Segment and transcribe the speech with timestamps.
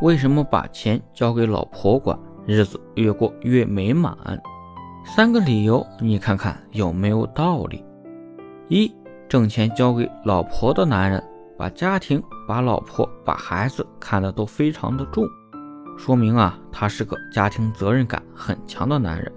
[0.00, 4.16] 为什么把钱交给老婆管，日子越过越美满？
[5.04, 7.84] 三个理由，你看看有没有道理？
[8.68, 8.90] 一，
[9.28, 11.22] 挣钱交给老婆的男人，
[11.58, 15.22] 把家庭、把老婆、把孩子看得都非常的重，
[15.98, 19.30] 说明啊，他是个家庭责任感很强的男人。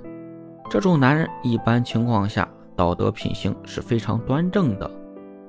[0.70, 4.89] 这种男人一般情况下道德品行是非常端正的，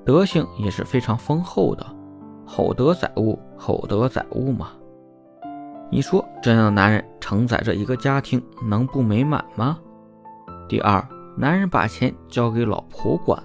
[0.05, 1.87] 德行也是非常丰厚的。
[2.45, 4.73] 厚德载物，厚德载物嘛。
[5.91, 9.79] 你说这样的男人承载着一个家庭，能不美满吗？
[10.69, 11.07] 第二，
[11.37, 13.41] 男人把钱交给老婆管，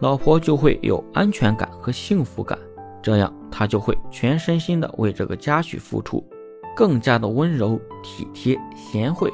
[0.00, 2.58] 老婆就会有安全感和幸福感，
[3.02, 6.26] 这样他就会全身心的为这个家去付出，
[6.74, 9.32] 更加的温柔体贴贤惠，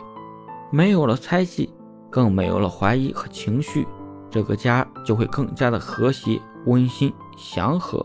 [0.71, 1.73] 没有了猜忌，
[2.11, 3.87] 更没有了怀疑和情绪，
[4.31, 8.05] 这个家就会更加的和谐温馨祥和，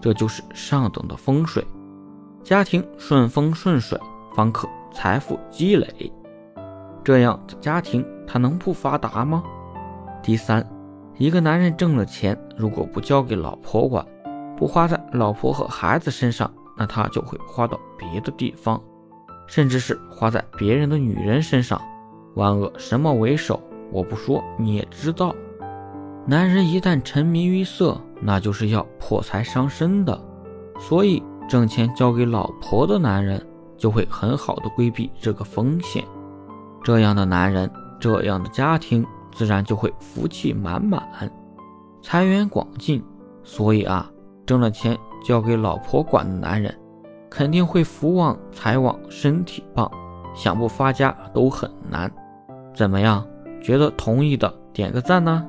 [0.00, 1.64] 这就是上等的风水，
[2.48, 4.00] 家庭顺风顺水，
[4.34, 6.10] 方可财富积累。
[7.04, 9.44] 这样的家庭，他能不发达吗？
[10.22, 10.66] 第三，
[11.18, 14.02] 一个男人挣了钱，如果不交给老婆管，
[14.56, 18.82] 不花在老婆和孩子身上，那他就会花到别的地方，
[19.46, 21.78] 甚至是花在别人的女人身上。
[22.34, 23.62] 万恶什么为首？
[23.92, 25.36] 我不说你也知道。
[26.24, 30.18] 男人一旦沉迷于色，那就是要破财伤身的。
[30.80, 33.44] 所以，挣钱交给老婆的男人，
[33.76, 36.04] 就会很好的规避这个风险。
[36.84, 41.02] 这样的男人，这样的家庭，自然就会福气满满，
[42.02, 43.02] 财源广进。
[43.42, 44.10] 所以啊，
[44.44, 46.72] 挣了钱交给老婆管的男人，
[47.30, 49.90] 肯定会福旺财旺，身体棒，
[50.34, 52.12] 想不发家都很难。
[52.74, 53.26] 怎么样？
[53.60, 55.44] 觉得同意的点个赞呢？